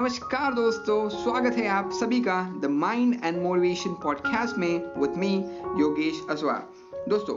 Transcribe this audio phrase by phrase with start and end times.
[0.00, 5.32] नमस्कार दोस्तों, स्वागत है आप सभी का the mind and motivation podcast में विथ मी
[5.80, 7.34] योगेश असवार। दोस्तों,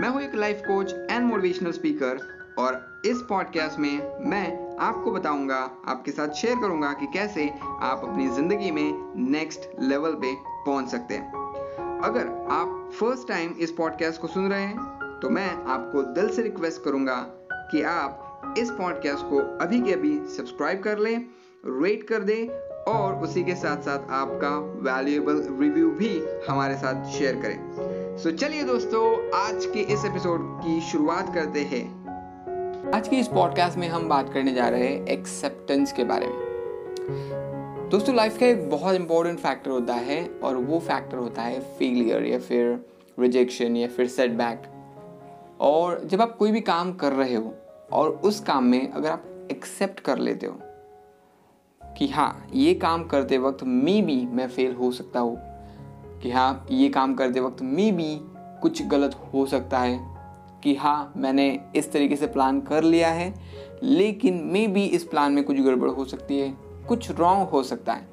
[0.00, 2.20] मैं हूँ एक life coach and motivational speaker
[2.58, 8.28] और इस पॉडकास्ट में मैं आपको बताऊँगा, आपके साथ शेयर करूँगा कि कैसे आप अपनी
[8.28, 10.34] ज़िंदगी में नेक्स्ट लेवल पे
[10.66, 15.50] पहुँच सकते हैं। अगर आप फ़र्स्ट टाइम इस पॉडकास्ट को सुन रहे हैं तो मैं
[15.64, 17.22] आपको दिल से रिक्वेस्ट करूँगा
[17.52, 21.26] कि आप इस पॉडकास्ट को अभी के अभी सब्सक्राइब कर लें
[21.68, 22.48] रेट कर दें
[22.92, 24.50] और उसी के साथ साथ आपका
[24.92, 30.40] वैल्यूएबल रिव्यू भी हमारे साथ शेयर करें। सो so, चलिए दोस्तों आज के इस एपिसोड
[30.60, 31.84] की शुरुआत करते हैं।
[32.94, 36.46] आज के इस पॉडकास्ट में हम बात करने जा रहे हैं एक्सेप्टेंस के बारे में।
[37.90, 42.24] दोस्तों लाइफ का एक बहुत इंपॉर्टेंट फैक्टर होता है और वो फैक्टर होता है फेलियर
[42.24, 42.84] या फिर
[43.20, 44.62] रिजेक्शन या फिर सेटबैक
[45.60, 47.54] और जब आप कोई भी काम कर रहे हो
[47.92, 50.58] और उस काम में अगर आप एक्सेप्ट कर लेते हो
[51.96, 55.36] कि हाँ ये काम करते वक्त मे बी मैं फेल हो सकता हूँ।
[56.20, 58.18] कि हाँ ये काम करते वक्त मे बी
[58.62, 59.98] कुछ गलत हो सकता है।
[60.64, 63.32] कि हाँ मैंने इस तरीके से प्लान कर लिया है,
[63.82, 66.54] लेकिन मे बी इस प्लान में कुछ गड़बड़ हो सकती है,
[66.88, 68.08] कुछ रॉन्ग हो सकता है।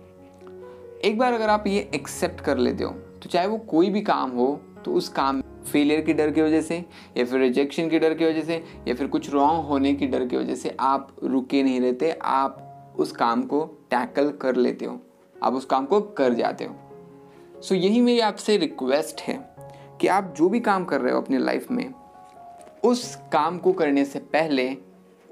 [1.06, 4.32] एक बार अगर आप ये एक्सेप्ट कर लेते हो तो चाहे वो कोई भी काम
[4.32, 6.78] हो तो उस काम फेलियर की डर की वजह से,
[7.18, 10.26] या फिर रिजेक्शन की डर की वजह से, या फिर कुछ रॉन्ग होने की डर
[10.28, 12.63] की वजह से आप रुके नहीं रहते, आप
[13.00, 15.00] उस काम को टैकल कर लेते हो
[15.44, 16.76] आप उस काम को कर जाते हो।
[17.62, 19.56] सो so, यही मेरी आपसे रिक्वेस्ट है
[20.02, 21.94] कि आप जो भी काम कर रहे हो अपने लाइफ में
[22.84, 24.78] उस काम को करने से पहले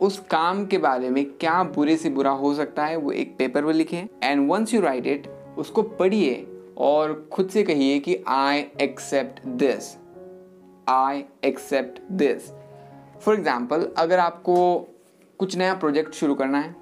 [0.01, 3.65] उस काम के बारे में क्या बुरे से बुरा हो सकता है वो एक पेपर
[3.65, 8.65] पर लिखें and once you write it उसको पढ़िए और खुद से कहिए कि I
[8.81, 9.97] accept this
[10.89, 12.51] I accept this
[13.21, 14.79] for example अगर आपको
[15.37, 16.80] कुछ नया प्रोजेक्ट शुरू करना है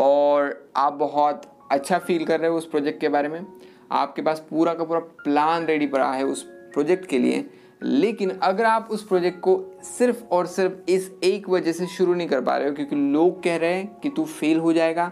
[0.00, 3.46] और आप बहुत अच्छा फील कर रहे हो उस प्रोजेक्ट के बारे में।
[3.92, 7.44] आपके पास पूरा का पूरा प्लान रेडी पड़ा है उस प्रोजेक्ट के लिए।
[7.82, 12.28] लेकिन अगर आप उस प्रोजेक्ट को सिर्फ़ और सिर्फ़ इस एक वजह से शुरू नहीं
[12.28, 15.10] कर पा रहे हो, क्योंकि लोग कह रहे हैं कि तू फेल हो जाएगा।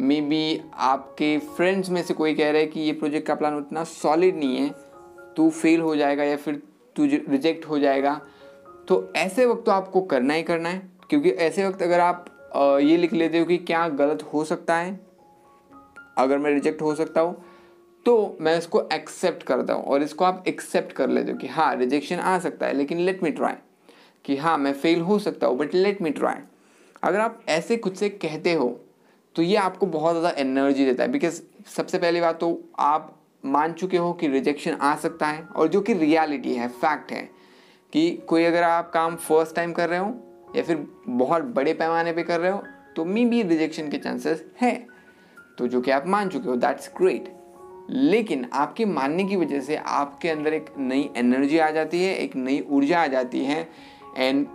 [0.00, 3.54] मे बी आपके फ्रेंड्स में से कोई कह रहे हैं कि ये प्रोजेक्ट का प्लान
[3.54, 4.70] उतना सॉलिड नहीं है।
[5.36, 6.62] तू फेल हो जाएगा या फिर
[6.96, 8.20] तू रिजेक्ट हो जाएगा।
[8.88, 12.96] तो ऐसे वक्त तो आपको करना ही करना है, क्योंकि ऐसे वक्त अगर आप ये
[12.96, 15.00] लिख लेते हो कि क्या गलत हो सकता है?
[16.18, 17.44] अगर मैं रिजेक्ट हो सकता हूँ
[18.06, 21.74] तो मैं इसको एक्सेप्ट करता हूँ और इसको आप एक्सेप्ट कर लेते हो कि हाँ
[21.76, 23.54] रिजेक्शन आ सकता है, लेकिन लेट मी ट्राई
[24.24, 26.36] कि हाँ मैं फेल हो सकता हूँ बट लेट मी ट्राई
[27.02, 28.68] अगर आप ऐसे खुद से कहते हो
[29.34, 31.40] तो ये आपको बहुत ज़्यादा एनर्जी देता है बिकॉज़
[31.76, 35.80] सबसे पहली बात तो आप मान चुके हो कि रिजेक्शन आ सकता है और जो
[35.80, 37.28] कि रियलिटी है फैक्ट है,
[37.92, 42.12] कि कोई अगर आप काम फ़र्स्ट टाइम कर रहे हो या फिर बहुत बड़े पैमाने
[42.12, 42.62] पे कर रहे हो
[42.96, 44.86] तो मे भी रिजेक्शन के चांसेस हैं।
[45.58, 47.32] तो जो कि आप मान चुके हो दैट्स ग्रेट
[47.90, 52.36] लेकिन आपके मानने की वजह से आपके अंदर एक नई एनर्जी आ जाती है, एक
[52.36, 53.68] नई ऊर्जा आ जाती है।
[54.18, 54.46] And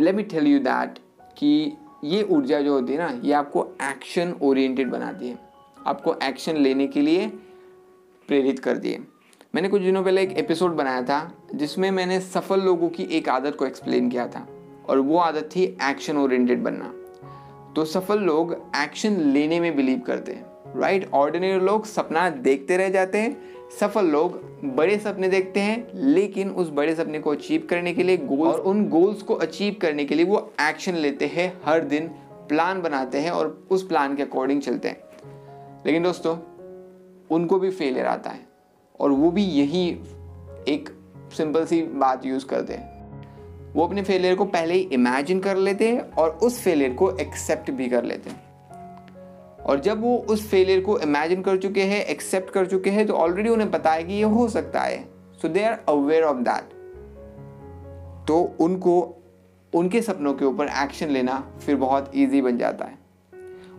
[0.00, 0.98] let me tell you that
[1.38, 5.38] कि ये ऊर्जा जो होती है ना, ये आपको एक्शन ओरिएंटेड बनाती है।
[5.86, 7.26] आपको एक्शन लेने के लिए
[8.28, 8.98] प्रेरित करती है।
[9.54, 13.56] मैंने कुछ दिनों पहले एक एपिसोड बनाया था, जिसमें मैंने सफल लोगों की एक आदत
[13.56, 14.46] को एक्सप्लेन किया था।
[14.88, 16.94] और वो आदत थी एक्शन ओरिएंटेड बनना।
[17.76, 22.88] तो सफल लोग एक्शन लेने में बिलीव करते हैं राइट ऑर्डिनरी लोग सपना देखते रह
[22.88, 23.36] जाते हैं,
[23.80, 28.16] सफल लोग बड़े सपने देखते हैं, लेकिन उस बड़े सपने को अचीव करने के लिए
[28.16, 32.08] गोल और उन गोल्स को अचीव करने के लिए वो एक्शन लेते हैं, हर दिन
[32.48, 34.96] प्लान बनाते हैं और उस प्लान के अकॉर्डिंग चलते हैं।
[35.86, 36.36] लेकिन दोस्तों,
[37.30, 38.46] उनको भी फेलियर आता है
[39.00, 39.88] और वो भी यही
[40.68, 40.88] एक
[41.36, 42.93] सिंपल सी बात यूज़ करते हैं।
[43.74, 47.70] वो अपने फेलियर को पहले ही इमेजिन कर लेते हैं और उस फेलियर को एक्सेप्ट
[47.70, 48.42] भी कर लेते हैं।
[49.58, 53.14] और जब वो उस फेलियर को इमेजिन कर चुके हैं एक्सेप्ट कर चुके हैं तो
[53.14, 55.04] ऑलरेडी उन्हें पता है कि ये हो सकता है।
[55.42, 56.72] So they are aware of that
[58.28, 59.16] तो उनको,
[59.72, 62.98] उनके सपनों के ऊपर एक्शन लेना फिर बहुत ईजी बन जाता है।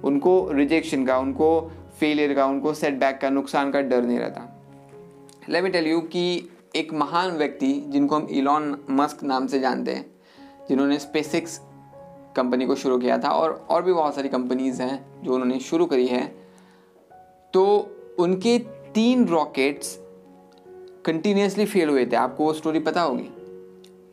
[0.03, 4.61] उनको रिजेक्शन का, उनको फेलियर का, उनको सेटबैक का, नुकसान का डर नहीं रहता।
[5.49, 9.91] लेट मी टेल यू कि एक महान व्यक्ति जिनको हम इलॉन मस्क नाम से जानते
[9.91, 10.15] हैं,
[10.69, 11.59] जिन्होंने स्पेसिक्स
[12.35, 15.85] कंपनी को शुरू किया था और और भी बहुत सारी कंपनीज़ हैं जो उन्होंने शुरू
[15.85, 16.35] करी है।
[17.53, 17.89] तो
[18.19, 18.59] उनके
[18.93, 19.99] तीन रॉकेट्स
[21.05, 23.29] कंटिन्यूसली फेल हुए थे। आपको वो स्टोरी पता होगी।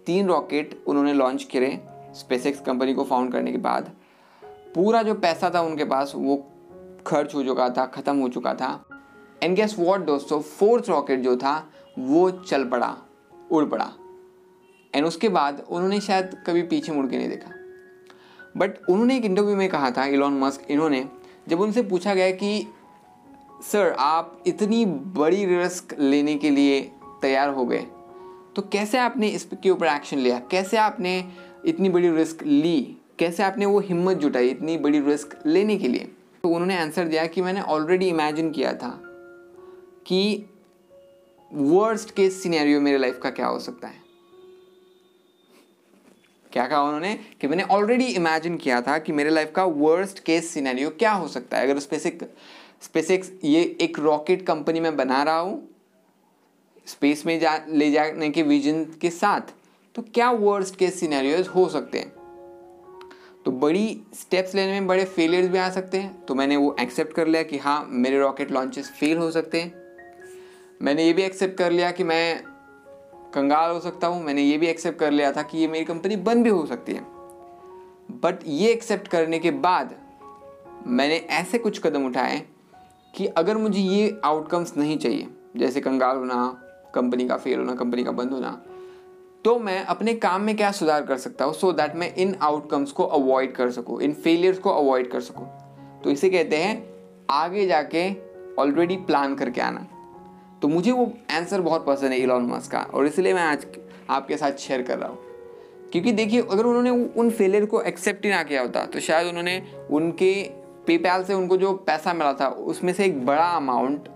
[0.06, 1.80] तीन रॉकेट उन्होंने लॉन्च करे
[2.14, 3.90] स्पेसिक्स कंपनी को फाउंड करने के बाद।
[4.74, 6.46] पूरा जो पैसा था उनके पास, वो
[7.06, 8.84] खर्च हो चुका था, ख़त्म हो चुका था।
[9.42, 10.40] एंड गेस वॉट दोस्तों?
[10.40, 12.96] फोर्थ रॉकेट जो था वो चल पड़ा,
[13.50, 13.90] उड़ पड़ा।
[14.94, 17.50] एंड उसके बाद उन्होंने शायद कभी पीछे मुड़ के नहीं देखा।
[18.56, 21.08] बट उन्होंने एक इंटरव्यू में कहा था इलॉन मस्क इन्होंने,
[21.48, 22.66] जब उनसे पूछा गया कि
[23.62, 26.80] सर आप इतनी बड़ी रिस्क लेने के लिए
[27.22, 27.86] तैयार हो गए
[28.56, 30.38] तो कैसे आपने इसके ऊपर एक्शन लिया?
[30.50, 31.24] कैसे आपने
[31.66, 32.96] इतनी बड़ी रिस्क ली?
[33.18, 36.04] कैसे आपने वो हिम्मत जुटाई इतनी बड़ी रिस्क लेने के लिए?
[36.44, 38.90] तो उन्होंने आंसर दिया कि मैंने ऑलरेडी इमेजिन किया था
[40.06, 40.44] कि
[41.54, 44.00] वर्स्ट केस सिनेरियो मेरे लाइफ का क्या हो सकता है?
[46.52, 47.18] क्या कहा उन्होंने?
[47.40, 51.28] कि मैंने ऑलरेडी इमेजिन किया था कि मेरे लाइफ का वर्स्ट केस सिनेरियो क्या हो
[51.28, 52.34] सकता है। अगर स्पेसिक
[52.82, 55.68] स्पेसिक्स ये एक रॉकेट कंपनी में बना रहा हूँ
[56.86, 59.40] स्पेस में जा, ले जाने के विजन के साथ
[59.94, 62.10] तो क्या वर्स्ट केस सिनेरियोज हो सकते हैं?
[63.44, 67.12] तो बड़ी स्टेप्स लेने में बड़े फेलियर्स भी आ सकते हैं। तो मैंने वो एक्सेप्ट
[67.12, 69.81] कर लिया कि हाँ मेरे रॉकेट लॉन्चेस फेल हो सकते हैं।
[70.82, 72.42] मैंने ये भी एक्सेप्ट कर लिया कि मैं
[73.34, 76.16] कंगाल हो सकता हूँ। मैंने ये भी एक्सेप्ट कर लिया था कि ये मेरी कंपनी
[76.18, 77.00] बंद भी हो सकती है।
[78.22, 79.94] बट ये एक्सेप्ट करने के बाद
[80.86, 82.42] मैंने ऐसे कुछ कदम उठाए
[83.14, 86.44] कि अगर मुझे ये आउटकम्स नहीं चाहिए, जैसे कंगाल होना
[86.94, 88.50] कंपनी का फेल होना कंपनी का बंद होना
[89.44, 91.54] तो मैं अपने काम में क्या सुधार कर सकता हूँ?
[91.54, 95.46] सो दैट मैं इन आउटकम्स को अवॉइड कर सकूँ, इन फेलियर्स को अवॉइड कर सकूँ।
[96.04, 96.84] तो इसे कहते हैं
[97.30, 98.10] आगे जाके
[98.58, 99.86] ऑलरेडी प्लान करके आना।
[100.62, 103.66] तो मुझे वो आंसर बहुत पसंद है इलॉन मस्क का, और इसलिए मैं आज
[104.10, 105.18] आपके साथ शेयर कर रहा हूँ।
[105.92, 109.62] क्योंकि देखिए, अगर उन्होंने उन फेलियर को एक्सेप्ट ही ना किया होता तो शायद उन्होंने
[109.90, 110.32] उनके
[110.86, 114.08] पेपैल से उनको जो पैसा मिला था, उसमें से एक बड़ा अमाउंट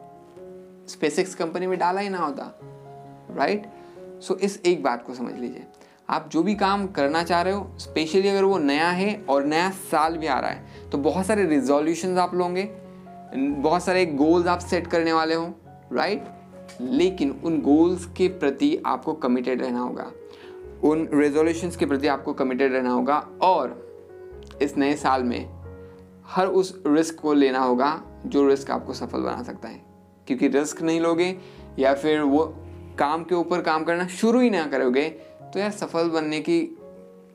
[0.89, 2.53] स्पेसिक्स कंपनी में डाला ही ना होता
[3.37, 3.67] राइट
[4.23, 5.65] सो इस एक बात को समझ लीजिए।
[6.11, 9.71] आप जो भी काम करना चाह रहे हो स्पेशली अगर वो नया है और नया
[9.91, 12.65] साल भी आ रहा है तो बहुत सारे रिजोल्यूशन आप लोगे,
[13.35, 15.53] बहुत सारे गोल्स आप सेट करने वाले हो
[15.93, 16.25] राइट
[16.81, 20.11] लेकिन उन गोल्स के प्रति आपको कमिटेड रहना होगा।
[20.84, 23.84] उन रेजोल्यूशंस के प्रति आपको कमिटेड रहना होगा और
[24.62, 25.49] इस नए साल में
[26.26, 29.84] हर उस रिस्क को लेना होगा जो रिस्क आपको सफल बना सकता है।
[30.26, 31.37] क्योंकि रिस्क नहीं लोगे
[31.78, 32.44] या फिर वो
[32.99, 35.08] काम के ऊपर काम करना शुरू ही ना करोगे
[35.52, 36.61] तो यार सफल बनने की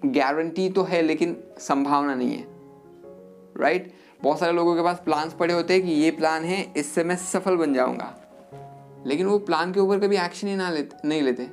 [0.05, 2.45] गारंटी तो है, लेकिन संभावना नहीं है।
[3.57, 3.91] राइट
[4.23, 7.15] बहुत सारे लोगों के पास प्लान्स पड़े होते हैं कि ये प्लान है, इससे मैं
[7.15, 8.15] सफल बन जाऊँगा।
[9.07, 11.43] लेकिन वो प्लान के ऊपर कभी एक्शन ही ना लेते, नहीं लेते।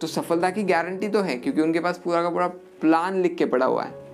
[0.00, 2.46] तो सफलता की गारंटी तो है, क्योंकि उनके पास पूरा का पूरा
[2.80, 4.04] प्लान लिख के पड़ा हुआ है।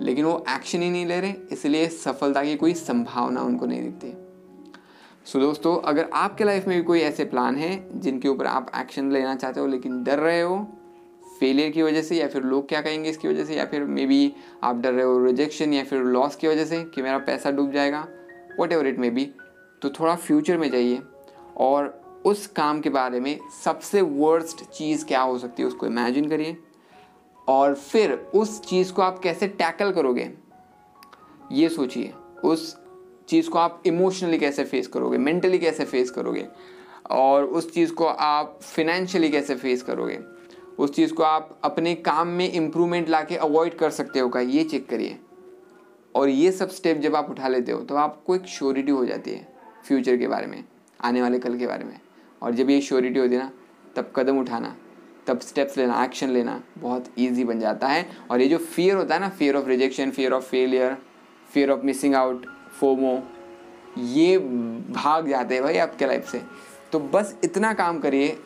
[0.00, 4.12] लेकिन वो एक्शन ही नहीं ले रहे, इसलिए सफलता की कोई संभावना उनको नहीं दिखती।
[5.26, 9.10] सो दोस्तों, अगर आपके लाइफ में भी कोई ऐसे प्लान हैं, जिनके ऊपर आप एक्शन
[9.12, 10.66] लेना चाहते हो, लेकिन डर रहे हो
[11.40, 14.06] फेलियर की वजह से, या फिर लोग क्या कहेंगे इसकी वजह से, या फिर मे
[14.06, 14.32] बी
[14.62, 17.72] आप डर रहे हो रिजेक्शन या फिर लॉस की वजह से, कि मेरा पैसा डूब
[17.72, 18.06] जाएगा
[18.60, 19.28] whatever it may be
[19.82, 21.02] तो थोड़ा फ्यूचर में जाइए।
[21.56, 26.28] और उस काम के बारे में सबसे वर्स्ट चीज़ क्या हो सकती है उसको इमेजिन
[26.28, 26.56] करिए।
[27.48, 30.30] और फिर उस चीज़ को आप कैसे टैकल करोगे,
[31.52, 32.12] ये सोचिए।
[32.44, 32.76] उस
[33.28, 36.46] चीज़ को आप इमोशनली कैसे फेस करोगे मेंटली कैसे फेस करोगे,
[37.10, 40.18] और उस चीज़ को आप फिनेंशियली कैसे फेस करोगे।
[40.78, 44.40] उस चीज़ को आप अपने काम में इम्प्रूवमेंट ला के अवॉइड कर सकते हो का
[44.40, 45.18] ये चेक करिए।
[46.14, 49.30] और ये सब स्टेप जब आप उठा लेते हो तो आपको एक श्योरिटी हो जाती
[49.30, 49.48] है
[49.86, 50.64] फ्यूचर के बारे में।
[51.00, 51.98] आने वाले कल के बारे में।
[52.42, 53.50] और जब ये श्योरिटी होती है ना,
[53.96, 54.74] तब कदम उठाना,
[55.26, 59.14] तब स्टेप्स लेना एक्शन लेना बहुत ईजी बन जाता है। और ये जो फियर होता
[59.14, 60.96] है ना fear of rejection fear of failure
[61.50, 62.46] fear of missing out
[62.80, 63.22] FOMO,
[63.98, 66.42] ये भाग जाते हैं भाई आपके लाइफ से।
[66.92, 68.36] तो बस इतना काम करिए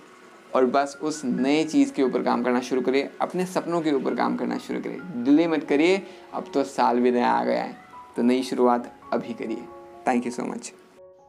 [0.55, 4.15] और बस उस नए चीज़ के ऊपर काम करना शुरू करिए, अपने सपनों के ऊपर
[4.15, 6.03] काम करना शुरू करिए। डिले मत करिए,
[6.35, 7.77] अब तो साल भी नया आ गया है
[8.17, 9.65] तो नई शुरुआत अभी करिए।
[10.07, 10.73] Thank you so much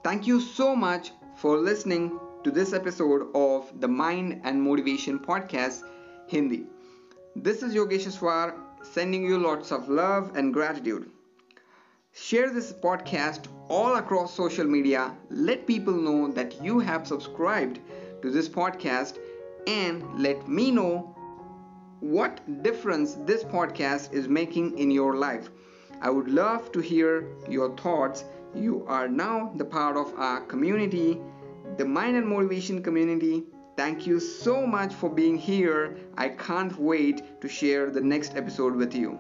[0.03, 5.84] Thank you so much for listening to this episode of the Mind and Motivation Podcast
[6.27, 6.65] Hindi.
[7.36, 11.12] This is Yogesh Aswar sending you lots of love and gratitude.
[12.13, 15.15] Share this podcast all across social media.
[15.29, 17.79] Let people know that you have subscribed
[18.24, 19.20] to this podcast
[19.67, 21.15] and let me know
[22.00, 25.51] what difference this podcast is making in your life.
[26.01, 28.24] I would love to hear your thoughts
[28.55, 31.20] you are now the part of our community,
[31.77, 33.43] the Mind and Motivation community.
[33.77, 35.98] Thank you so much for being here.
[36.17, 39.20] I can't wait to share the next episode with you.